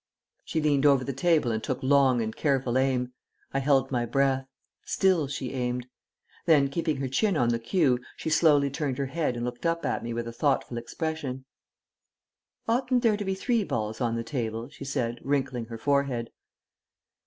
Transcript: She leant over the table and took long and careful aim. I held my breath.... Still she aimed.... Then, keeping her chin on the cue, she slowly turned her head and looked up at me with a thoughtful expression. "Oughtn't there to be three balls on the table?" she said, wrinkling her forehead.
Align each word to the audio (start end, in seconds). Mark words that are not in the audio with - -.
She 0.43 0.59
leant 0.59 0.83
over 0.87 1.03
the 1.03 1.13
table 1.13 1.51
and 1.51 1.63
took 1.63 1.83
long 1.83 2.23
and 2.23 2.35
careful 2.35 2.75
aim. 2.75 3.13
I 3.53 3.59
held 3.59 3.91
my 3.91 4.03
breath.... 4.03 4.47
Still 4.83 5.27
she 5.27 5.53
aimed.... 5.53 5.85
Then, 6.47 6.69
keeping 6.69 6.97
her 6.97 7.07
chin 7.07 7.37
on 7.37 7.49
the 7.49 7.59
cue, 7.59 7.99
she 8.17 8.31
slowly 8.31 8.71
turned 8.71 8.97
her 8.97 9.05
head 9.05 9.35
and 9.35 9.45
looked 9.45 9.63
up 9.63 9.85
at 9.85 10.03
me 10.03 10.11
with 10.11 10.27
a 10.27 10.33
thoughtful 10.33 10.79
expression. 10.79 11.45
"Oughtn't 12.67 13.03
there 13.03 13.15
to 13.15 13.23
be 13.23 13.35
three 13.35 13.63
balls 13.63 14.01
on 14.01 14.15
the 14.15 14.23
table?" 14.23 14.69
she 14.69 14.85
said, 14.85 15.19
wrinkling 15.21 15.65
her 15.65 15.77
forehead. 15.77 16.31